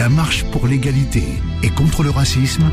La 0.00 0.08
marche 0.08 0.44
pour 0.44 0.66
l'égalité 0.66 1.22
et 1.62 1.68
contre 1.68 2.02
le 2.02 2.08
racisme. 2.08 2.70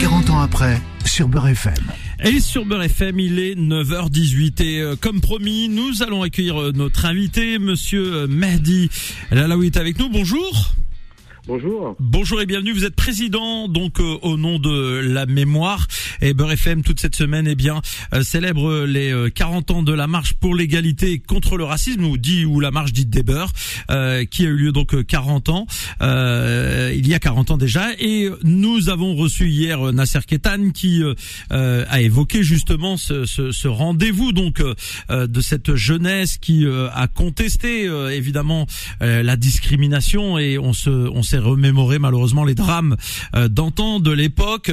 40 0.00 0.30
ans 0.30 0.40
après, 0.40 0.82
sur 1.04 1.28
Beurre 1.28 1.46
FM. 1.46 1.74
Et 2.24 2.40
sur 2.40 2.64
Beurre 2.64 2.82
FM, 2.82 3.20
il 3.20 3.38
est 3.38 3.54
9h18 3.54 4.60
et 4.64 4.80
euh, 4.80 4.96
comme 5.00 5.20
promis, 5.20 5.68
nous 5.68 6.02
allons 6.02 6.22
accueillir 6.22 6.60
euh, 6.60 6.72
notre 6.74 7.04
invité, 7.04 7.60
monsieur 7.60 8.14
euh, 8.14 8.26
Mehdi 8.26 8.90
Lalaoui 9.30 9.66
est 9.66 9.76
avec 9.76 9.96
nous. 9.96 10.08
Bonjour. 10.08 10.74
Bonjour. 11.46 11.96
Bonjour 11.98 12.40
et 12.40 12.46
bienvenue. 12.46 12.72
Vous 12.72 12.84
êtes 12.84 12.94
président 12.94 13.66
donc 13.66 13.98
euh, 13.98 14.18
au 14.22 14.36
nom 14.36 14.58
de 14.58 15.00
la 15.02 15.26
mémoire 15.26 15.86
et 16.20 16.34
Beurre 16.34 16.52
FM 16.52 16.82
toute 16.82 17.00
cette 17.00 17.14
semaine 17.14 17.46
eh 17.46 17.54
bien 17.54 17.80
euh, 18.14 18.22
célèbre 18.22 18.84
les 18.84 19.12
euh, 19.12 19.30
40 19.30 19.70
ans 19.70 19.82
de 19.82 19.92
la 19.92 20.06
marche 20.06 20.34
pour 20.34 20.54
l'égalité 20.54 21.18
contre 21.18 21.56
le 21.56 21.64
racisme 21.64 22.04
ou 22.04 22.16
dit 22.16 22.44
ou 22.44 22.60
la 22.60 22.70
marche 22.70 22.92
dite 22.92 23.10
des 23.10 23.22
beurs 23.22 23.50
qui 24.30 24.46
a 24.46 24.48
eu 24.48 24.56
lieu 24.56 24.72
donc 24.72 25.04
40 25.04 25.48
ans 25.48 25.66
il 26.00 27.08
y 27.08 27.14
a 27.14 27.18
40 27.18 27.52
ans 27.52 27.58
déjà 27.58 27.88
et 27.98 28.28
nous 28.42 28.88
avons 28.88 29.14
reçu 29.14 29.48
hier 29.48 29.92
Nasser 29.92 30.20
Ketan 30.26 30.70
qui 30.70 31.02
a 31.50 32.00
évoqué 32.00 32.42
justement 32.42 32.96
ce, 32.96 33.24
ce, 33.24 33.50
ce 33.50 33.68
rendez-vous 33.68 34.32
donc 34.32 34.62
de 35.10 35.40
cette 35.40 35.74
jeunesse 35.74 36.38
qui 36.38 36.66
a 36.66 37.08
contesté 37.08 37.84
évidemment 38.12 38.66
la 39.00 39.36
discrimination 39.36 40.38
et 40.38 40.58
on 40.58 40.72
se 40.72 40.90
on 40.90 41.22
s'est 41.22 41.38
remémorer 41.38 41.98
malheureusement 41.98 42.44
les 42.44 42.54
drames 42.54 42.96
euh, 43.34 43.48
d'antan 43.48 44.00
de 44.00 44.10
l'époque. 44.10 44.70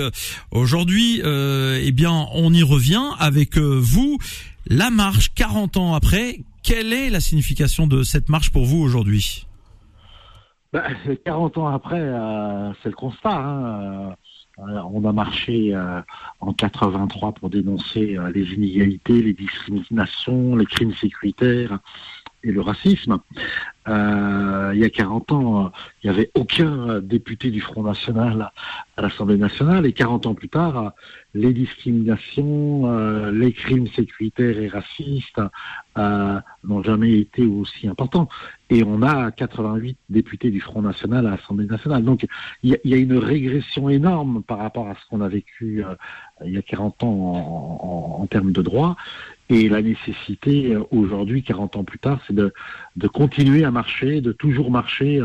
Aujourd'hui, 0.51 1.21
euh, 1.37 1.79
eh 1.81 1.91
bien, 1.91 2.27
on 2.33 2.53
y 2.53 2.63
revient 2.63 3.11
avec 3.19 3.57
euh, 3.57 3.79
vous. 3.81 4.17
La 4.65 4.89
marche 4.89 5.33
40 5.35 5.77
ans 5.77 5.93
après, 5.93 6.39
quelle 6.63 6.93
est 6.93 7.09
la 7.09 7.19
signification 7.19 7.87
de 7.87 8.03
cette 8.03 8.29
marche 8.29 8.51
pour 8.51 8.65
vous 8.65 8.79
aujourd'hui? 8.79 9.45
Ben, 10.73 10.83
40 11.23 11.57
ans 11.59 11.67
après, 11.67 12.01
euh, 12.01 12.73
c'est 12.83 12.89
le 12.89 12.95
constat. 12.95 13.37
Hein. 13.37 14.15
On 14.57 15.05
a 15.05 15.13
marché 15.13 15.73
en 16.41 16.51
83 16.51 17.31
pour 17.31 17.49
dénoncer 17.49 18.17
les 18.33 18.53
inégalités, 18.53 19.21
les 19.21 19.33
discriminations, 19.33 20.57
les 20.57 20.65
crimes 20.65 20.93
sécuritaires 20.95 21.79
le 22.51 22.61
racisme. 22.61 23.19
Euh, 23.87 24.71
il 24.73 24.81
y 24.81 24.83
a 24.83 24.89
40 24.89 25.31
ans, 25.31 25.71
il 26.03 26.09
n'y 26.09 26.15
avait 26.15 26.29
aucun 26.33 26.99
député 26.99 27.51
du 27.51 27.61
Front 27.61 27.83
National 27.83 28.51
à 28.97 29.01
l'Assemblée 29.01 29.37
nationale, 29.37 29.85
et 29.85 29.93
40 29.93 30.25
ans 30.25 30.33
plus 30.33 30.49
tard, 30.49 30.91
les 31.33 31.53
discriminations, 31.53 32.91
euh, 32.91 33.31
les 33.31 33.53
crimes 33.53 33.87
sécuritaires 33.95 34.59
et 34.59 34.67
racistes 34.67 35.41
euh, 35.97 36.39
n'ont 36.65 36.83
jamais 36.83 37.17
été 37.19 37.45
aussi 37.45 37.87
importants. 37.87 38.27
Et 38.69 38.83
on 38.83 39.01
a 39.03 39.31
88 39.31 39.97
députés 40.09 40.51
du 40.51 40.59
Front 40.59 40.81
National 40.81 41.25
à 41.25 41.31
l'Assemblée 41.31 41.67
nationale. 41.67 42.03
Donc 42.03 42.27
il 42.63 42.77
y, 42.83 42.93
a 42.93 42.97
une 42.97 43.17
régression 43.17 43.87
énorme 43.87 44.43
par 44.43 44.57
rapport 44.57 44.89
à 44.89 44.95
ce 44.95 44.99
qu'on 45.09 45.21
a 45.21 45.29
vécu 45.29 45.85
il 46.43 46.51
y 46.51 46.57
a 46.57 46.61
40 46.61 47.03
ans 47.03 47.07
en, 47.07 48.17
en, 48.19 48.23
en 48.23 48.27
termes 48.27 48.51
de 48.51 48.61
droits. 48.61 48.97
Et 49.49 49.69
la 49.69 49.81
nécessité 49.81 50.75
aujourd'hui, 50.91 51.41
40 51.41 51.77
ans 51.77 51.83
plus 51.85 51.99
tard, 51.99 52.21
c'est 52.27 52.35
de, 52.35 52.53
de 52.97 53.07
continuer 53.07 53.63
à 53.63 53.71
marcher, 53.71 54.19
de 54.19 54.33
toujours 54.33 54.71
marcher 54.71 55.21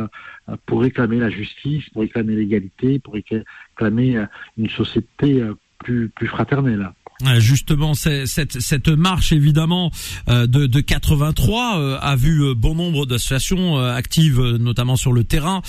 pour 0.66 0.82
réclamer 0.82 1.18
la 1.18 1.28
justice, 1.28 1.88
pour 1.90 2.02
réclamer 2.02 2.36
l'égalité, 2.36 3.00
pour 3.00 3.14
réclamer 3.14 4.24
une 4.56 4.68
société 4.68 5.44
plus, 5.78 6.08
plus 6.08 6.28
fraternelle. 6.28 6.92
Justement, 7.38 7.94
cette, 7.94 8.88
marche 8.88 9.32
évidemment 9.32 9.90
euh, 10.28 10.46
de, 10.46 10.66
de 10.66 10.80
83 10.80 11.78
euh, 11.78 11.98
a 12.00 12.16
vu 12.16 12.42
euh, 12.42 12.54
bon 12.54 12.74
nombre 12.74 13.06
d'associations 13.06 13.78
actives, 13.78 14.40
notamment 14.40 14.96
sur 14.96 15.12
le 15.12 15.24
terrain, 15.24 15.62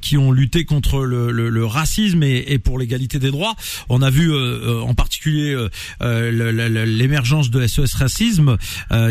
qui 0.00 0.16
ont 0.16 0.32
lutté 0.32 0.64
contre 0.64 1.04
le, 1.04 1.66
racisme 1.66 2.22
et, 2.22 2.44
et 2.48 2.58
pour 2.58 2.78
l'égalité 2.78 3.18
des 3.18 3.30
droits. 3.30 3.54
On 3.88 4.02
a 4.02 4.10
vu 4.10 4.32
en 4.34 4.94
particulier 4.94 5.56
l'émergence 6.00 7.50
de 7.50 7.66
SOS 7.66 7.94
Racisme, 7.94 8.56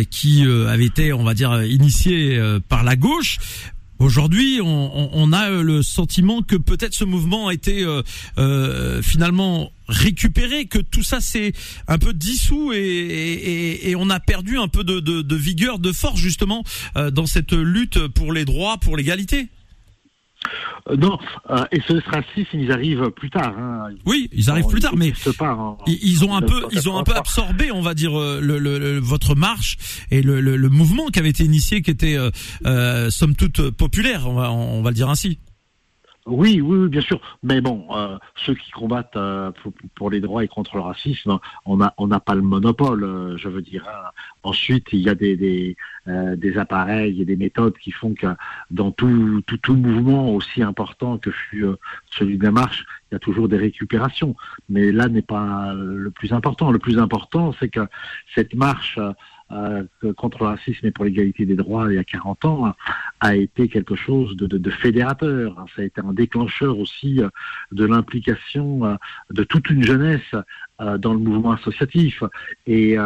qui 0.09 0.43
avait 0.43 0.85
été, 0.85 1.13
on 1.13 1.23
va 1.23 1.33
dire, 1.33 1.63
initié 1.63 2.39
par 2.69 2.83
la 2.83 2.95
gauche. 2.95 3.39
Aujourd'hui, 3.97 4.59
on, 4.61 5.31
a 5.31 5.49
le 5.49 5.81
sentiment 5.81 6.41
que 6.41 6.57
peut-être 6.57 6.93
ce 6.93 7.05
mouvement 7.05 7.47
a 7.47 7.53
été 7.53 7.83
euh, 7.83 8.01
euh, 8.37 9.01
finalement 9.01 9.71
récupéré, 9.87 10.65
que 10.65 10.79
tout 10.79 11.03
ça 11.03 11.21
s'est 11.21 11.53
un 11.87 11.97
peu 11.97 12.13
dissous 12.13 12.73
et, 12.73 13.95
on 13.97 14.09
a 14.09 14.19
perdu 14.19 14.57
un 14.57 14.67
peu 14.67 14.83
de, 14.83 15.35
vigueur, 15.35 15.79
de 15.79 15.93
force 15.93 16.19
justement 16.19 16.63
euh, 16.97 17.09
dans 17.09 17.25
cette 17.25 17.53
lutte 17.53 18.07
pour 18.09 18.33
les 18.33 18.43
droits, 18.43 18.77
pour 18.77 18.97
l'égalité. 18.97 19.47
Euh, 20.89 20.97
non, 20.97 21.17
euh, 21.49 21.65
et 21.71 21.81
ce 21.87 21.93
racisme, 22.09 22.59
ils 22.59 22.71
arrivent 22.71 23.09
plus 23.11 23.29
tard. 23.29 23.57
Hein. 23.57 23.89
Oui, 24.05 24.29
ils 24.31 24.49
arrivent 24.49 24.67
plus 24.67 24.81
tard, 24.81 24.95
mais 24.95 25.13
pas, 25.37 25.77
ils, 25.87 25.99
ils, 26.01 26.25
ont 26.25 26.35
un 26.35 26.41
peu, 26.41 26.65
ils 26.71 26.89
ont 26.89 26.97
un 26.97 27.03
peu 27.03 27.15
absorbé, 27.15 27.71
on 27.71 27.81
va 27.81 27.93
dire, 27.93 28.17
euh, 28.19 28.39
le, 28.41 28.59
le, 28.59 28.77
le 28.77 28.99
votre 28.99 29.35
marche 29.35 29.77
et 30.11 30.21
le, 30.21 30.39
le, 30.41 30.69
mouvement 30.69 31.07
qui 31.07 31.19
avait 31.19 31.29
été 31.29 31.43
initié, 31.43 31.81
qui 31.81 31.91
était 31.91 32.17
euh, 32.65 33.09
somme 33.09 33.35
toute 33.35 33.71
populaire, 33.71 34.27
on 34.27 34.35
va, 34.35 34.51
on 34.51 34.81
va 34.81 34.89
le 34.89 34.95
dire 34.95 35.09
ainsi. 35.09 35.39
Oui, 36.25 36.59
oui, 36.59 36.77
oui, 36.77 36.89
bien 36.89 37.01
sûr. 37.01 37.21
Mais 37.43 37.61
bon, 37.61 37.85
euh, 37.95 38.17
ceux 38.35 38.55
qui 38.55 38.71
combattent 38.71 39.15
euh, 39.15 39.51
pour, 39.61 39.73
pour, 39.93 40.09
les 40.09 40.21
droits 40.21 40.43
et 40.43 40.47
contre 40.47 40.75
le 40.75 40.81
racisme, 40.81 41.37
on 41.65 41.77
n'a 41.77 41.93
on 41.97 42.07
pas 42.07 42.33
le 42.33 42.41
monopole, 42.41 43.03
euh, 43.03 43.37
je 43.37 43.47
veux 43.47 43.61
dire. 43.61 43.87
Ensuite, 44.45 44.89
il 44.93 44.99
y 44.99 45.09
a 45.09 45.15
des, 45.15 45.75
euh, 46.07 46.35
des, 46.35 46.57
appareils 46.59 47.19
et 47.19 47.25
des 47.25 47.35
méthodes 47.35 47.75
qui 47.79 47.89
font 47.89 48.13
que 48.13 48.27
dans 48.69 48.91
tout, 48.91 49.41
tout, 49.47 49.57
tout 49.57 49.75
mouvement 49.75 50.35
aussi 50.35 50.61
important 50.61 51.17
que 51.17 51.31
euh, 51.55 51.79
celui 52.11 52.37
de 52.37 52.43
la 52.43 52.51
marche, 52.51 52.85
il 53.09 53.15
y 53.15 53.17
a 53.17 53.19
toujours 53.19 53.49
des 53.49 53.57
récupérations. 53.57 54.35
Mais 54.69 54.91
là 54.91 55.07
n'est 55.07 55.23
pas 55.23 55.73
le 55.73 56.11
plus 56.11 56.31
important. 56.31 56.69
Le 56.71 56.77
plus 56.77 56.99
important, 56.99 57.55
c'est 57.59 57.69
que 57.69 57.87
cette 58.35 58.53
marche 58.53 58.99
euh, 59.51 59.83
contre 60.15 60.43
le 60.43 60.45
racisme 60.49 60.85
et 60.85 60.91
pour 60.91 61.05
l'égalité 61.05 61.47
des 61.47 61.55
droits 61.55 61.87
il 61.89 61.95
y 61.95 61.99
a 61.99 62.03
40 62.03 62.45
ans 62.45 62.73
a 63.19 63.35
été 63.35 63.67
quelque 63.67 63.95
chose 63.95 64.35
de, 64.37 64.45
de, 64.45 64.69
fédérateur. 64.69 65.65
Ça 65.75 65.81
a 65.81 65.85
été 65.85 66.01
un 66.01 66.13
déclencheur 66.13 66.77
aussi 66.77 67.19
de 67.71 67.85
l'implication 67.85 68.97
de 69.31 69.43
toute 69.43 69.71
une 69.71 69.83
jeunesse 69.83 70.35
dans 70.79 71.13
le 71.13 71.19
mouvement 71.19 71.51
associatif. 71.51 72.23
Et, 72.67 72.97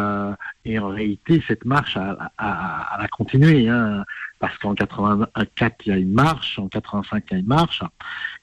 et 0.64 0.78
en 0.78 0.88
réalité, 0.88 1.42
cette 1.46 1.64
marche 1.64 1.96
a, 1.96 2.32
a, 2.36 2.96
a, 2.96 3.02
a 3.02 3.08
continué. 3.08 3.68
Hein 3.68 4.04
parce 4.40 4.56
qu'en 4.56 4.74
84, 4.74 5.76
il 5.84 5.88
y 5.90 5.92
a 5.92 5.98
une 5.98 6.12
marche, 6.12 6.58
en 6.58 6.66
85, 6.68 7.24
il 7.30 7.32
y 7.32 7.36
a 7.36 7.38
une 7.40 7.46
marche, 7.46 7.82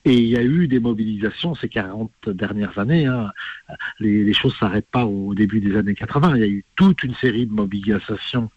et 0.05 0.13
il 0.13 0.29
y 0.29 0.38
a 0.38 0.43
eu 0.43 0.67
des 0.67 0.79
mobilisations 0.79 1.55
ces 1.55 1.67
40 1.67 2.11
dernières 2.27 2.77
années. 2.77 3.07
Hein. 3.07 3.31
Les, 3.99 4.23
les, 4.23 4.33
choses 4.33 4.55
s'arrêtent 4.59 4.91
pas 4.91 5.05
au 5.05 5.33
début 5.33 5.59
des 5.59 5.75
années 5.75 5.95
80. 5.95 6.35
Il 6.35 6.39
y 6.39 6.44
a 6.44 6.47
eu 6.47 6.63
toute 6.75 7.01
une 7.03 7.15
série 7.15 7.47
de 7.47 7.51
mobilisations 7.51 8.51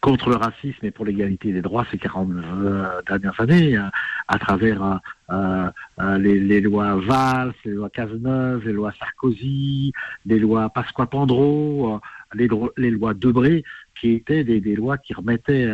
contre 0.00 0.30
le 0.30 0.36
racisme 0.36 0.84
et 0.84 0.90
pour 0.90 1.04
l'égalité 1.04 1.52
des 1.52 1.62
droits 1.62 1.84
ces 1.90 1.98
40 1.98 2.30
euh, 2.30 3.02
dernières 3.06 3.40
années, 3.40 3.76
euh, 3.76 3.82
à 4.28 4.38
travers 4.38 5.00
euh, 5.30 5.70
les, 6.18 6.60
lois 6.60 6.96
Valls, 6.96 7.52
les 7.64 7.72
lois 7.72 7.90
Cazeneuve, 7.90 8.66
les 8.66 8.72
lois 8.72 8.92
Sarkozy, 8.98 9.92
les 10.26 10.38
lois 10.38 10.70
Pasqua-Pandro, 10.70 12.00
les, 12.34 12.48
les, 12.76 12.90
lois 12.90 13.14
Debré, 13.14 13.64
qui 14.00 14.12
étaient 14.12 14.44
des, 14.44 14.76
lois 14.76 14.98
qui 14.98 15.14
remettaient 15.14 15.70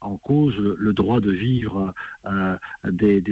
en 0.00 0.18
cause 0.18 0.56
le 0.56 0.92
droit 0.92 1.20
de 1.20 1.30
vivre 1.30 1.94
des, 2.84 3.22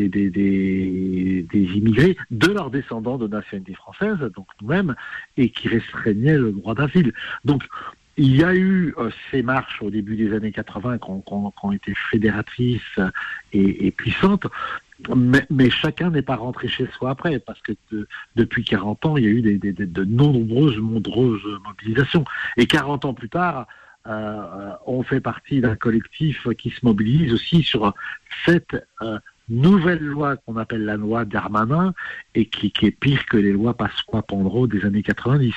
immigrés, 1.53 2.17
de 2.31 2.49
leurs 2.49 2.71
descendants 2.71 3.19
de 3.19 3.29
nationalité 3.29 3.75
française, 3.75 4.19
donc 4.35 4.47
nous-mêmes, 4.61 4.95
et 5.37 5.51
qui 5.51 5.69
restreignaient 5.69 6.39
le 6.39 6.53
droit 6.53 6.75
d'asile. 6.75 7.13
Donc, 7.45 7.63
il 8.17 8.37
y 8.37 8.45
a 8.45 8.55
eu 8.55 8.95
euh, 8.99 9.11
ces 9.31 9.43
marches 9.43 9.81
au 9.83 9.91
début 9.91 10.17
des 10.17 10.35
années 10.35 10.53
80 10.53 10.99
qui 10.99 11.11
ont, 11.11 11.73
été 11.73 11.95
fédératrices 12.11 13.01
et, 13.53 13.91
puissantes, 13.91 14.47
mais, 15.15 15.71
chacun 15.71 16.11
n'est 16.11 16.23
pas 16.23 16.37
rentré 16.37 16.69
chez 16.69 16.87
soi 16.97 17.11
après, 17.11 17.39
parce 17.39 17.61
que 17.63 17.73
de, 17.91 18.07
depuis 18.37 18.65
40 18.65 19.07
ans, 19.07 19.17
il 19.17 19.25
y 19.25 19.27
a 19.27 19.31
eu 19.31 19.43
des, 19.43 19.59
de 19.59 20.05
nombreuses, 20.05 20.79
nombreuses 20.79 21.43
mobilisations. 21.65 22.25
Et 22.57 22.67
40 22.67 23.05
ans 23.07 23.15
plus 23.15 23.29
tard, 23.29 23.67
euh, 24.07 24.73
on 24.87 25.03
fait 25.03 25.21
partie 25.21 25.61
d'un 25.61 25.77
collectif 25.77 26.47
qui 26.59 26.71
se 26.71 26.85
mobilise 26.85 27.33
aussi 27.33 27.63
sur 27.63 27.95
cette 28.45 28.77
euh, 29.01 29.19
nouvelle 29.49 30.03
loi 30.03 30.37
qu'on 30.37 30.57
appelle 30.57 30.85
la 30.85 30.97
loi 30.97 31.25
Darmanin 31.25 31.95
et 32.35 32.47
qui, 32.47 32.73
qui, 32.73 32.87
est 32.87 32.91
pire 32.91 33.25
que 33.27 33.37
les 33.37 33.53
lois 33.53 33.75
Pasqua-Pandro 33.75 34.67
des 34.67 34.85
années 34.85 35.03
90. 35.03 35.55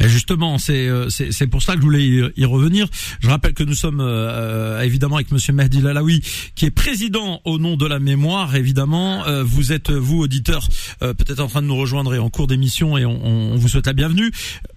Et 0.00 0.08
justement, 0.08 0.58
c'est 0.58 0.88
c'est 1.10 1.46
pour 1.46 1.62
ça 1.62 1.74
que 1.74 1.80
je 1.80 1.84
voulais 1.84 2.32
y, 2.36 2.44
revenir. 2.44 2.86
Je 3.20 3.28
rappelle 3.28 3.54
que 3.54 3.64
nous 3.64 3.74
sommes 3.74 4.00
euh, 4.00 4.80
évidemment 4.82 5.16
avec 5.16 5.30
Monsieur 5.32 5.52
Mehdi 5.52 5.80
Lalaoui, 5.80 6.22
qui 6.54 6.66
est 6.66 6.70
président 6.70 7.40
au 7.44 7.58
nom 7.58 7.76
de 7.76 7.86
la 7.86 7.98
mémoire. 7.98 8.54
Évidemment, 8.56 9.26
euh, 9.26 9.42
vous 9.42 9.72
êtes 9.72 9.90
vous 9.90 10.20
auditeur 10.22 10.68
euh, 11.02 11.14
peut-être 11.14 11.40
en 11.40 11.48
train 11.48 11.62
de 11.62 11.66
nous 11.66 11.76
rejoindre 11.76 12.18
en 12.18 12.30
cours 12.30 12.46
d'émission 12.46 12.96
et 12.96 13.04
on, 13.04 13.56
vous 13.56 13.68
souhaite 13.68 13.86
la 13.86 13.92
bienvenue. 13.92 14.30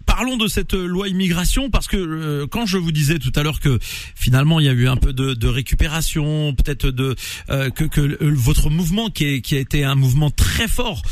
Par 0.09 0.25
parlons 0.25 0.37
de 0.37 0.49
cette 0.49 0.73
loi 0.73 1.07
immigration 1.07 1.69
parce 1.69 1.87
que 1.87 2.43
quand 2.51 2.65
je 2.65 2.77
vous 2.77 2.91
disais 2.91 3.19
tout 3.19 3.31
à 3.35 3.43
l'heure 3.43 3.61
que 3.61 3.79
finalement 4.15 4.59
il 4.59 4.65
y 4.65 4.69
a 4.69 4.73
eu 4.73 4.89
un 4.89 4.97
peu 4.97 5.13
de, 5.13 5.33
de 5.33 5.47
récupération, 5.47 6.53
peut-être 6.55 6.87
de 6.87 7.15
que, 7.47 7.85
que 7.85 8.17
votre 8.33 8.69
mouvement 8.69 9.09
qui, 9.09 9.25
est, 9.25 9.41
qui 9.41 9.55
a 9.55 9.59
été 9.59 9.85
un 9.85 9.95
mouvement 9.95 10.29
très 10.29 10.67
fort, 10.67 11.03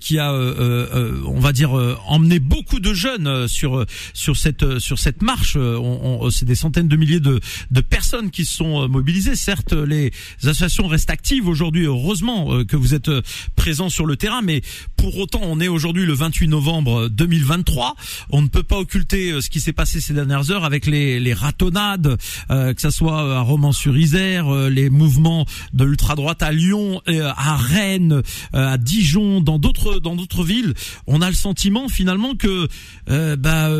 qui 0.00 0.18
a, 0.18 0.32
on 0.32 1.40
va 1.40 1.52
dire, 1.52 1.72
emmené 2.06 2.38
beaucoup 2.38 2.80
de 2.80 2.94
jeunes 2.94 3.48
sur 3.48 3.84
sur 4.14 4.36
cette 4.36 4.78
sur 4.78 4.98
cette 4.98 5.20
marche. 5.20 5.56
On, 5.56 6.30
c'est 6.30 6.46
des 6.46 6.54
centaines 6.54 6.88
de 6.88 6.96
milliers 6.96 7.20
de, 7.20 7.40
de 7.70 7.80
personnes 7.82 8.30
qui 8.30 8.46
se 8.46 8.54
sont 8.54 8.88
mobilisées. 8.88 9.36
Certes, 9.36 9.74
les 9.74 10.10
associations 10.42 10.86
restent 10.86 11.10
actives 11.10 11.48
aujourd'hui. 11.48 11.84
Heureusement 11.84 12.64
que 12.64 12.76
vous 12.76 12.94
êtes 12.94 13.10
présents 13.56 13.90
sur 13.90 14.06
le 14.06 14.16
terrain, 14.16 14.40
mais 14.40 14.62
pour 14.96 15.18
autant, 15.18 15.40
on 15.42 15.60
est 15.60 15.68
aujourd'hui 15.68 16.06
le 16.06 16.14
28 16.14 16.48
novembre 16.48 17.08
2023. 17.08 17.94
On 18.30 18.43
ne 18.44 18.48
peut 18.48 18.62
pas 18.62 18.78
occulter 18.78 19.40
ce 19.40 19.50
qui 19.50 19.60
s'est 19.60 19.72
passé 19.72 20.00
ces 20.00 20.14
dernières 20.14 20.50
heures 20.50 20.64
avec 20.64 20.86
les, 20.86 21.20
les 21.20 21.34
ratonnades, 21.34 22.16
que 22.48 22.80
ça 22.80 22.90
soit 22.90 23.38
à 23.38 23.40
Romans-sur-Isère, 23.40 24.68
les 24.68 24.90
mouvements 24.90 25.46
de 25.72 25.84
l'ultra 25.84 26.14
droite 26.14 26.42
à 26.42 26.52
Lyon, 26.52 27.00
à 27.06 27.56
Rennes, 27.56 28.22
à 28.52 28.78
Dijon, 28.78 29.40
dans 29.40 29.58
d'autres 29.58 29.98
dans 29.98 30.16
d'autres 30.16 30.44
villes. 30.44 30.74
On 31.06 31.20
a 31.22 31.28
le 31.28 31.34
sentiment 31.34 31.88
finalement 31.88 32.34
que 32.34 32.68
euh, 33.10 33.36
bah, 33.36 33.70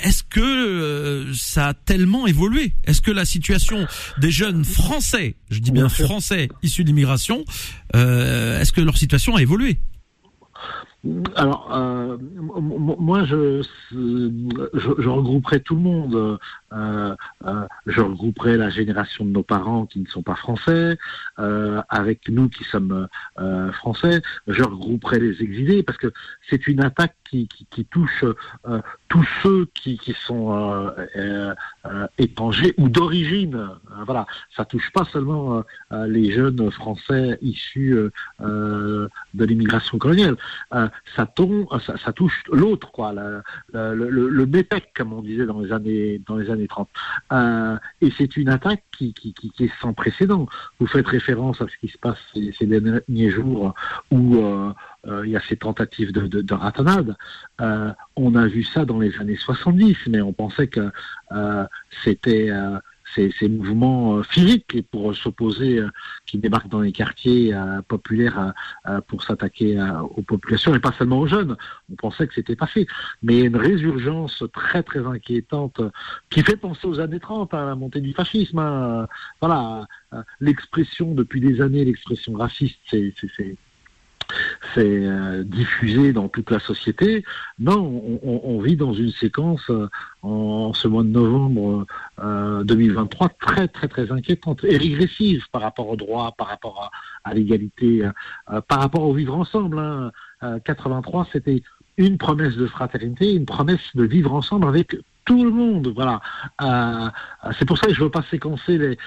est-ce 0.00 0.22
que 0.22 1.30
ça 1.34 1.68
a 1.68 1.74
tellement 1.74 2.26
évolué? 2.26 2.74
Est-ce 2.84 3.02
que 3.02 3.10
la 3.10 3.24
situation 3.24 3.86
des 4.18 4.30
jeunes 4.30 4.64
français, 4.64 5.36
je 5.50 5.58
dis 5.58 5.70
bien 5.70 5.88
français 5.88 6.48
issus 6.62 6.84
d'immigration, 6.84 7.44
est-ce 7.94 8.72
que 8.72 8.80
leur 8.80 8.96
situation 8.96 9.36
a 9.36 9.42
évolué? 9.42 9.78
Alors, 11.34 11.68
euh, 11.74 12.16
moi, 12.16 13.24
je, 13.24 13.62
je, 13.90 15.08
regrouperai 15.08 15.60
tout 15.60 15.74
le 15.74 15.80
monde. 15.80 16.38
Euh, 16.72 17.16
euh, 17.44 17.66
je 17.86 18.00
regrouperai 18.00 18.56
la 18.56 18.70
génération 18.70 19.24
de 19.24 19.30
nos 19.30 19.42
parents 19.42 19.86
qui 19.86 19.98
ne 19.98 20.06
sont 20.06 20.22
pas 20.22 20.36
français, 20.36 20.96
avec 21.36 22.28
nous 22.28 22.48
qui 22.48 22.62
sommes 22.64 23.08
français. 23.72 24.22
Je 24.46 24.62
regrouperai 24.62 25.18
les 25.18 25.42
exilés 25.42 25.82
parce 25.82 25.98
que 25.98 26.12
c'est 26.48 26.68
une 26.68 26.80
attaque 26.80 27.16
qui, 27.28 27.48
qui, 27.48 27.84
touche 27.84 28.24
tous 29.08 29.28
ceux 29.42 29.66
qui, 29.74 29.98
qui 29.98 30.12
sont 30.12 30.92
étrangers 32.18 32.74
ou 32.78 32.88
d'origine. 32.88 33.70
voilà, 34.04 34.26
ça 34.56 34.64
touche 34.64 34.90
pas 34.92 35.04
seulement 35.06 35.64
les 35.90 36.30
jeunes 36.30 36.70
français 36.70 37.38
issus 37.42 37.96
de 38.40 39.08
l'immigration 39.34 39.98
coloniale 39.98 40.36
ça, 41.16 41.26
tombe, 41.26 41.66
ça, 41.84 41.96
ça 41.96 42.12
touche 42.12 42.42
l'autre, 42.50 42.90
quoi, 42.92 43.12
le, 43.12 43.42
le, 43.94 44.28
le, 44.28 44.62
comme 44.94 45.12
on 45.12 45.22
disait 45.22 45.46
dans 45.46 45.60
les 45.60 45.72
années, 45.72 46.20
dans 46.26 46.36
les 46.36 46.50
années 46.50 46.68
30. 46.68 46.88
Euh, 47.32 47.76
et 48.00 48.12
c'est 48.16 48.36
une 48.36 48.48
attaque 48.48 48.84
qui, 48.96 49.14
est 49.60 49.80
sans 49.80 49.92
précédent. 49.92 50.46
Vous 50.78 50.86
faites 50.86 51.06
référence 51.06 51.60
à 51.60 51.66
ce 51.68 51.76
qui 51.78 51.88
se 51.88 51.98
passe 51.98 52.18
ces, 52.34 52.66
derniers 52.66 53.30
jours 53.30 53.74
où 54.10 54.36
euh, 54.36 54.72
euh, 55.06 55.22
il 55.24 55.32
y 55.32 55.36
a 55.36 55.40
ces 55.48 55.56
tentatives 55.56 56.12
de, 56.12 56.26
de, 56.26 56.42
de 56.42 56.54
ratonnade. 56.54 57.16
Euh, 57.60 57.92
on 58.16 58.34
a 58.34 58.46
vu 58.46 58.62
ça 58.62 58.84
dans 58.84 59.00
les 59.00 59.16
années 59.18 59.36
70, 59.36 59.96
mais 60.08 60.20
on 60.20 60.32
pensait 60.32 60.68
que 60.68 60.90
euh, 61.32 61.66
c'était 62.04 62.50
ces, 63.14 63.48
mouvements 63.48 64.16
euh, 64.16 64.22
physiques 64.22 64.76
pour 64.90 65.14
s'opposer, 65.14 65.78
euh, 65.78 65.88
qui 66.26 66.38
débarquent 66.38 66.68
dans 66.68 66.80
les 66.80 66.92
quartiers 66.92 67.54
euh, 67.54 67.82
populaires 67.82 68.52
pour 69.06 69.22
s'attaquer 69.22 69.78
aux 70.16 70.22
populations 70.22 70.74
et 70.74 70.80
pas 70.80 70.92
seulement 70.92 71.20
aux 71.20 71.26
jeunes. 71.26 71.56
On 71.90 71.96
pensait 71.96 72.26
que 72.26 72.34
c'était 72.34 72.56
pas 72.56 72.66
fait. 72.66 72.86
Mais 73.22 73.40
une 73.40 73.56
résurgence 73.56 74.44
très 74.52 74.82
très 74.82 75.06
inquiétante 75.06 75.80
qui 76.30 76.42
fait 76.42 76.56
penser 76.56 76.86
aux 76.86 77.00
années 77.00 77.20
30, 77.20 77.54
à 77.54 77.58
hein, 77.58 77.66
la 77.66 77.74
montée 77.74 78.00
du 78.00 78.12
fascisme. 78.12 78.58
Hein. 78.58 79.06
Voilà, 79.40 79.86
l'expression 80.40 81.14
depuis 81.14 81.40
des 81.40 81.60
années, 81.60 81.84
l'expression 81.84 82.32
raciste, 82.34 82.78
c'est 82.90 83.14
c'est 84.74 85.06
euh, 85.06 85.44
diffusé 85.44 86.12
dans 86.12 86.28
toute 86.28 86.50
la 86.50 86.58
société. 86.58 87.24
Non, 87.58 88.20
on, 88.22 88.60
vit 88.60 88.76
dans 88.76 88.92
une 88.92 89.10
séquence 89.10 89.62
euh, 89.70 89.88
en, 90.22 90.72
ce 90.72 90.88
mois 90.88 91.02
de 91.02 91.08
novembre 91.08 91.86
2023 92.64 93.26
euh, 93.26 93.30
très 93.40 93.68
très 93.68 93.88
très 93.88 94.10
inquiétante 94.12 94.64
et 94.64 94.76
régressive 94.76 95.44
par 95.52 95.62
rapport 95.62 95.88
au 95.88 95.96
droit, 95.96 96.34
par 96.36 96.48
rapport 96.48 96.90
à, 97.24 97.34
l'égalité, 97.34 98.08
par 98.68 98.80
rapport 98.80 99.04
au 99.04 99.12
vivre 99.12 99.36
ensemble. 99.36 100.12
83, 100.64 101.20
hein. 101.20 101.26
c'était 101.32 101.62
une 101.96 102.18
promesse 102.18 102.56
de 102.56 102.66
fraternité, 102.66 103.32
une 103.32 103.46
promesse 103.46 103.94
de 103.94 104.04
vivre 104.04 104.32
ensemble 104.32 104.66
avec 104.66 104.96
tout 105.24 105.44
le 105.44 105.50
monde. 105.50 105.92
Voilà. 105.94 106.20
Euh, 106.60 107.08
c'est 107.58 107.64
pour 107.64 107.78
ça 107.78 107.86
que 107.86 107.94
je 107.94 108.00
ne 108.00 108.04
veux 108.04 108.10
pas 108.10 108.24
séquencer 108.30 108.78
les, 108.78 108.98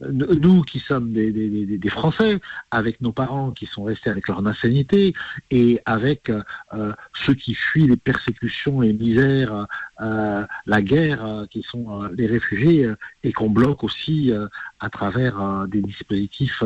nous 0.00 0.62
qui 0.62 0.80
sommes 0.80 1.12
des, 1.12 1.32
des, 1.32 1.78
des, 1.78 1.90
Français, 1.90 2.40
avec 2.70 3.00
nos 3.00 3.12
parents 3.12 3.50
qui 3.50 3.66
sont 3.66 3.84
restés 3.84 4.10
avec 4.10 4.28
leur 4.28 4.42
nationalité, 4.42 5.14
et 5.50 5.80
avec 5.84 6.30
euh, 6.30 6.92
ceux 7.24 7.34
qui 7.34 7.54
fuient 7.54 7.88
les 7.88 7.96
persécutions 7.96 8.82
et 8.82 8.92
misères, 8.92 9.66
euh, 10.00 10.44
la 10.66 10.82
guerre, 10.82 11.46
qui 11.50 11.62
sont 11.62 12.02
les 12.14 12.26
réfugiés, 12.26 12.90
et 13.22 13.32
qu'on 13.32 13.50
bloque 13.50 13.84
aussi 13.84 14.32
à 14.80 14.90
travers 14.90 15.66
des 15.68 15.80
dispositifs 15.80 16.62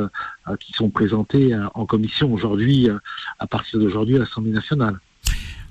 qui 0.60 0.72
sont 0.72 0.90
présentés 0.90 1.56
en 1.74 1.86
commission 1.86 2.32
aujourd'hui, 2.32 2.88
à 3.38 3.46
partir 3.46 3.78
d'aujourd'hui 3.78 4.16
à 4.16 4.20
l'Assemblée 4.20 4.52
nationale. 4.52 4.98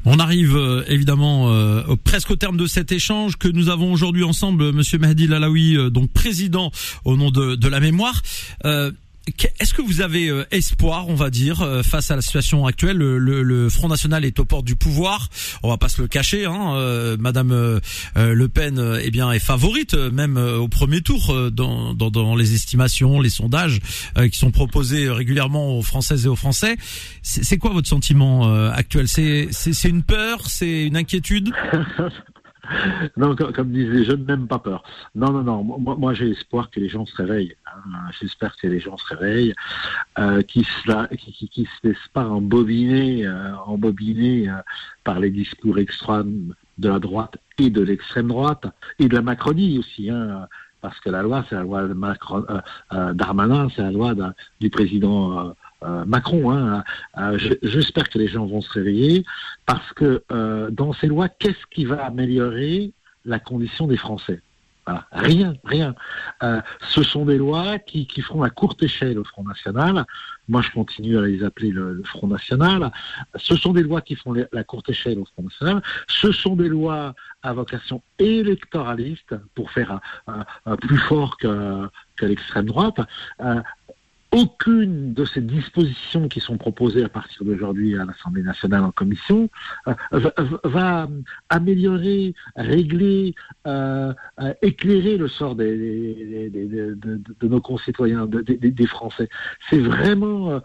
On 0.06 0.18
arrive 0.19 0.56
euh, 0.56 0.83
évidemment 0.88 1.51
euh, 1.51 1.83
presque 2.03 2.31
au 2.31 2.36
terme 2.36 2.57
de 2.57 2.65
cet 2.65 2.92
échange 2.92 3.38
que 3.38 3.48
nous 3.48 3.69
avons 3.69 3.94
aujourd'hui 3.94 4.24
ensemble, 4.24 4.71
Monsieur 4.71 4.98
Mahdi 4.98 5.27
Lalaoui, 5.27 5.77
euh, 5.77 5.89
donc 5.89 6.12
président 6.12 6.71
au 7.06 7.18
nom 7.18 7.30
de 7.30 7.68
la 7.68 7.80
mémoire. 7.80 8.21
Est-ce 9.59 9.75
que 9.75 9.83
vous 9.83 10.01
avez 10.01 10.29
euh, 10.29 10.45
espoir, 10.50 11.07
on 11.07 11.13
va 11.13 11.29
dire, 11.29 11.62
euh, 11.62 11.83
face 11.83 12.09
à 12.09 12.15
la 12.15 12.23
situation 12.23 12.65
actuelle? 12.65 12.97
Le, 12.97 13.69
Front 13.69 13.88
National 13.88 14.25
est 14.25 14.39
aux 14.39 14.45
portes 14.45 14.65
du 14.65 14.75
pouvoir. 14.75 15.29
On 15.62 15.69
va 15.69 15.77
pas 15.77 15.89
se 15.89 16.01
le 16.01 16.07
cacher. 16.07 16.45
Hein, 16.45 16.73
euh, 16.75 17.18
Madame 17.19 17.79
Le 18.15 18.47
Pen, 18.47 19.00
eh 19.01 19.12
bien, 19.12 19.31
est 19.31 19.39
favorite, 19.39 19.94
même 19.94 20.38
au 20.38 20.68
premier 20.68 21.01
tour, 21.01 21.51
dans, 21.51 21.94
dans, 21.94 22.35
les 22.35 22.56
estimations, 22.56 23.19
les 23.19 23.29
sondages 23.29 23.79
qui 24.31 24.38
sont 24.38 24.51
proposés 24.51 25.09
régulièrement 25.09 25.77
aux 25.77 25.83
Françaises 25.83 26.25
et 26.25 26.29
aux 26.29 26.35
Français. 26.35 26.75
C'est 27.21 27.57
quoi 27.57 27.71
votre 27.71 27.88
sentiment 27.88 28.51
actuel? 28.71 29.07
C'est 29.07 29.89
une 29.89 30.03
peur, 30.03 30.50
c'est 30.50 30.88
une 30.88 30.97
inquiétude? 30.97 31.51
non, 33.18 33.36
comme, 33.36 33.72
disent 33.72 33.90
les 33.90 34.04
jeunes, 34.04 34.24
même 34.24 34.48
pas 34.48 34.60
peur. 34.60 34.84
Non, 35.16 35.31
non, 35.31 35.44
non. 35.44 35.63
Moi, 35.63 36.13
j'ai 36.13 36.31
espoir 36.31 36.69
que 36.69 36.80
les 36.80 36.90
gens 36.90 37.06
se 37.06 37.16
réveillent. 37.16 37.56
Hein. 37.66 38.10
J'espère 38.19 38.56
que 38.58 38.68
les 38.68 38.80
gens 38.80 38.98
se 38.98 39.16
réveillent, 39.16 39.54
euh, 40.20 40.41
qui 40.41 40.63
se 40.63 41.15
qui, 41.15 41.65
se 41.65 41.88
laissent 41.88 41.98
pas 42.13 42.25
embobiner, 42.25 43.25
euh, 43.25 43.56
embobiner 43.65 44.50
euh, 44.50 44.56
par 45.03 45.20
les 45.20 45.32
discours 45.32 45.80
extrêmes 45.80 46.53
de 46.77 46.89
la 46.89 47.00
droite 47.00 47.38
et 47.58 47.70
de 47.70 47.82
l'extrême 47.82 48.27
droite 48.27 48.65
et 49.00 49.08
de 49.08 49.15
la 49.15 49.22
Macronie 49.22 49.80
aussi. 49.80 50.10
Hein, 50.10 50.48
parce 50.82 51.00
que 51.00 51.10
la 51.10 51.22
loi, 51.22 51.46
c'est 51.48 51.56
la 51.56 51.62
loi 51.62 51.88
de 51.88 51.94
Macron, 51.94 52.44
Darmanin, 52.91 53.70
c'est 53.75 53.84
la 53.84 53.91
loi 53.91 54.15
du 54.60 54.72
président 54.72 55.53
euh, 55.83 56.05
Macron. 56.05 56.51
Hein, 56.51 56.83
euh, 57.17 57.38
J'espère 57.63 58.09
que 58.09 58.19
les 58.19 58.27
gens 58.27 58.45
vont 58.45 58.61
se 58.61 58.71
réveiller 58.71 59.25
parce 59.65 59.91
que 59.93 60.23
euh, 60.31 60.69
dans 60.69 60.93
ces 60.93 61.07
lois, 61.07 61.27
qu'est-ce 61.27 61.65
qui 61.71 61.85
va 61.85 62.05
améliorer 62.05 62.93
la 63.25 63.39
condition 63.39 63.88
des 63.88 63.97
Français? 63.97 64.41
Rien, 65.11 65.53
rien. 65.63 65.95
ce 66.81 67.03
sont 67.03 67.23
des 67.23 67.38
lois 67.38 67.77
qui, 67.79 68.07
qui 68.07 68.21
feront 68.21 68.41
à 68.41 68.50
courte 68.50 68.81
échelle 68.83 69.19
au 69.19 69.23
Front 69.23 69.43
National. 69.43 70.05
Moi, 70.50 70.61
je 70.61 70.71
continue 70.71 71.17
à 71.17 71.21
les 71.21 71.43
appeler 71.45 71.69
le, 71.69 72.01
Front 72.03 72.27
National. 72.27 72.91
Ce 73.35 73.55
sont 73.55 73.71
des 73.71 73.83
lois 73.83 74.01
qui 74.01 74.15
font 74.15 74.33
la 74.33 74.63
courte 74.65 74.89
échelle 74.89 75.19
au 75.19 75.25
Front 75.25 75.43
National. 75.43 75.81
Ce 76.09 76.33
sont 76.33 76.57
des 76.57 76.67
lois 76.67 77.13
à 77.43 77.53
vocation 77.53 78.01
électoraliste 78.19 79.35
pour 79.55 79.71
faire 79.71 80.01
plus 80.81 80.97
fort 80.97 81.38
que, 81.38 81.88
que 82.17 82.25
l'extrême 82.25 82.65
droite 82.65 83.00
aucune 84.31 85.13
de 85.13 85.25
ces 85.25 85.41
dispositions 85.41 86.27
qui 86.29 86.39
sont 86.39 86.57
proposées 86.57 87.03
à 87.03 87.09
partir 87.09 87.43
d'aujourd'hui 87.43 87.97
à 87.97 88.05
l'Assemblée 88.05 88.43
nationale 88.43 88.83
en 88.83 88.91
commission 88.91 89.50
euh, 89.88 89.93
va, 90.63 91.09
améliorer, 91.50 92.33
régler, 92.55 93.35
euh, 93.67 94.13
euh, 94.39 94.53
éclairer 94.61 95.17
le 95.17 95.27
sort 95.27 95.55
de, 95.55 96.47
nos 97.43 97.61
concitoyens, 97.61 98.25
des, 98.25 98.88
Français. 98.88 99.29
C'est 99.69 99.79
vraiment 99.79 100.61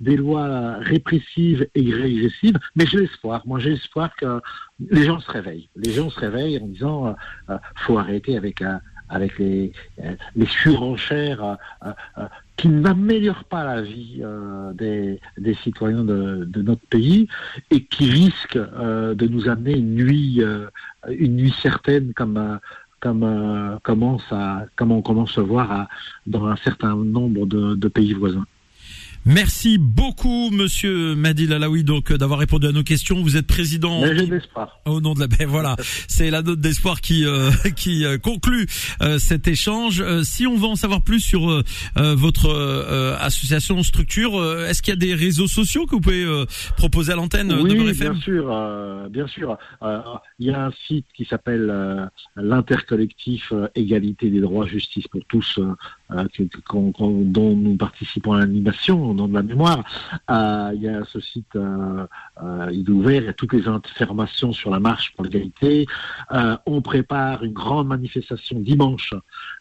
des 0.00 0.16
lois 0.16 0.76
répressives 0.78 1.68
et 1.74 1.92
régressives, 1.92 2.58
mais 2.76 2.86
j'ai 2.86 2.98
l'espoir. 2.98 3.42
Moi, 3.46 3.58
j'ai 3.58 3.70
l'espoir 3.70 4.14
que 4.16 4.40
les 4.90 5.04
gens 5.04 5.20
se 5.20 5.30
réveillent. 5.30 5.68
Les 5.76 5.92
gens 5.92 6.10
se 6.10 6.20
réveillent 6.20 6.58
en 6.58 6.66
disant 6.66 7.16
faut 7.76 7.98
arrêter 7.98 8.36
avec 8.36 8.62
avec 9.10 9.38
les, 9.38 9.72
les 10.36 10.46
surenchères 10.46 11.58
qui 12.56 12.68
n'améliorent 12.68 13.44
pas 13.44 13.64
la 13.64 13.82
vie 13.82 14.22
des, 14.74 15.20
des, 15.36 15.54
citoyens 15.54 16.04
de, 16.04 16.44
de, 16.44 16.62
notre 16.62 16.86
pays 16.86 17.28
et 17.70 17.84
qui 17.84 18.10
risquent 18.10 18.58
de 18.58 19.26
nous 19.26 19.48
amener 19.48 19.76
une 19.76 19.94
nuit, 19.94 20.42
une 21.08 21.36
nuit 21.36 21.54
certaine 21.60 22.14
comme 22.14 22.58
comme, 23.00 23.78
commence 23.82 24.24
à, 24.30 24.66
comme 24.76 24.92
on 24.92 25.00
commence 25.00 25.38
à 25.38 25.42
voir 25.42 25.88
dans 26.26 26.46
un 26.46 26.56
certain 26.56 26.94
nombre 26.94 27.46
de 27.46 27.88
pays 27.88 28.12
voisins. 28.12 28.46
Merci 29.26 29.76
beaucoup, 29.76 30.50
Monsieur 30.50 31.14
Madil 31.14 31.52
Alaoui, 31.52 31.84
donc 31.84 32.10
d'avoir 32.10 32.38
répondu 32.38 32.66
à 32.66 32.72
nos 32.72 32.82
questions. 32.82 33.22
Vous 33.22 33.36
êtes 33.36 33.46
président. 33.46 34.02
Au 34.86 35.00
nom 35.02 35.12
de 35.12 35.20
la, 35.20 35.26
ben 35.26 35.46
voilà, 35.46 35.76
c'est 36.08 36.30
la 36.30 36.40
note 36.40 36.60
d'espoir 36.60 37.02
qui 37.02 37.26
euh, 37.26 37.50
qui 37.76 38.06
euh, 38.06 38.16
conclut 38.16 38.66
euh, 39.02 39.18
cet 39.18 39.46
échange. 39.46 40.02
si 40.22 40.46
on 40.46 40.56
veut 40.56 40.68
en 40.68 40.76
savoir 40.76 41.02
plus 41.02 41.20
sur 41.20 41.62
votre 41.96 42.50
association 43.20 43.82
structure, 43.82 44.42
est-ce 44.66 44.82
qu'il 44.82 44.92
y 44.92 44.96
a 44.96 45.00
des 45.00 45.14
réseaux 45.14 45.46
sociaux 45.46 45.84
que 45.84 45.96
vous 45.96 46.00
pouvez 46.00 46.26
proposer 46.76 47.12
à 47.12 47.16
l'antenne 47.16 47.52
oui, 47.52 47.74
de 47.74 47.92
bien 47.92 48.14
sûr, 48.14 49.08
bien 49.10 49.26
sûr. 49.26 49.58
il 50.38 50.46
y 50.46 50.50
a 50.50 50.66
un 50.66 50.72
site 50.86 51.06
qui 51.14 51.24
s'appelle 51.24 52.10
l'intercollectif 52.36 53.52
égalité 53.74 54.30
des 54.30 54.40
droits 54.40 54.66
justice 54.66 55.06
pour 55.08 55.24
tous, 55.28 55.60
dont 56.10 57.56
nous 57.56 57.76
participons 57.76 58.32
à 58.32 58.40
l'animation 58.40 59.09
au 59.10 59.14
nom 59.14 59.28
de 59.28 59.34
la 59.34 59.42
mémoire. 59.42 59.84
Euh, 60.30 60.70
il 60.74 60.82
y 60.82 60.88
a 60.88 61.04
ce 61.04 61.20
site, 61.20 61.54
euh, 61.56 62.06
euh, 62.42 62.70
il 62.72 62.80
est 62.80 62.90
ouvert, 62.90 63.22
il 63.22 63.26
y 63.26 63.28
a 63.28 63.32
toutes 63.32 63.52
les 63.52 63.68
informations 63.68 64.52
sur 64.52 64.70
la 64.70 64.80
marche 64.80 65.12
pour 65.14 65.24
l'égalité. 65.24 65.86
on 66.66 66.80
prépare 66.82 67.44
une 67.44 67.52
grande 67.52 67.88
manifestation 67.88 68.58
dimanche, 68.60 69.14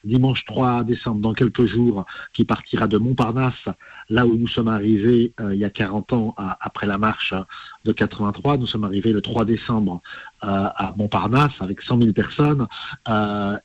dimanche 0.04 0.46
3 0.46 0.84
décembre, 0.84 1.22
dans 1.22 1.34
quelques 1.34 1.66
jours, 1.66 2.06
qui 2.34 2.46
partira 2.46 2.88
de 2.88 2.98
Montparnasse, 2.98 3.66
là 4.10 4.26
où 4.26 4.36
nous 4.36 4.48
sommes 4.48 4.68
arrivés 4.68 5.34
il 5.40 5.58
y 5.58 5.66
a 5.66 5.70
40 5.70 6.14
ans 6.14 6.36
après 6.38 6.88
la 6.88 6.98
marche 6.98 7.34
de 7.90 7.94
83. 7.94 8.58
Nous 8.58 8.68
sommes 8.68 8.84
arrivés 8.84 9.12
le 9.12 9.22
3 9.22 9.46
décembre 9.46 10.02
à 10.42 10.94
Montparnasse 10.96 11.52
avec 11.60 11.82
100 11.82 12.02
000 12.02 12.14
personnes. 12.14 12.68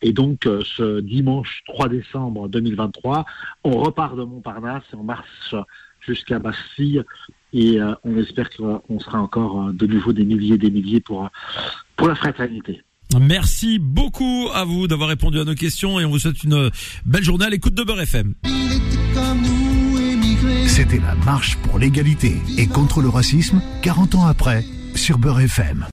et 0.02 0.12
donc, 0.12 0.40
ce 0.45 1.00
dimanche 1.00 1.62
3 1.69 1.88
décembre 1.88 2.49
2023, 2.49 3.25
on 3.62 3.78
repart 3.78 4.16
de 4.16 4.25
Montparnasse 4.25 4.83
et 4.93 4.97
on 4.97 5.04
marche 5.04 5.54
jusqu'à 6.07 6.38
Bastille. 6.38 7.02
Et 7.52 7.81
euh, 7.81 7.95
on 8.04 8.16
espère 8.16 8.50
qu'on 8.50 9.00
sera 9.00 9.21
encore 9.21 9.69
euh, 9.69 9.73
de 9.73 9.87
nouveau 9.87 10.12
des 10.12 10.25
milliers 10.25 10.54
et 10.54 10.59
des 10.59 10.71
milliers 10.71 11.00
pour, 11.00 11.28
pour 11.97 12.09
la 12.09 12.14
fraternité. 12.14 12.83
Merci 13.21 13.78
beaucoup 13.78 14.49
à 14.52 14.64
vous 14.64 14.88
d'avoir 14.88 15.09
répondu 15.09 15.38
à 15.38 15.45
nos 15.45 15.54
questions 15.54 16.00
et 16.00 16.04
on 16.04 16.11
vous 16.11 16.19
souhaite 16.19 16.43
une 16.43 16.71
belle 17.07 17.23
journée 17.23 17.45
à 17.45 17.50
l'écoute 17.50 17.75
de 17.75 17.85
Beurre 17.85 18.00
FM. 18.00 18.35
C'était 20.76 20.99
la 20.99 21.14
marche 21.25 21.57
pour 21.59 21.78
l'égalité 21.78 22.43
et 22.59 22.66
contre 22.66 23.00
le 23.00 23.09
racisme 23.09 23.62
40 23.83 24.16
ans 24.16 24.26
après 24.26 24.64
sur 24.97 25.19
Beurre 25.19 25.43
FM. 25.43 25.81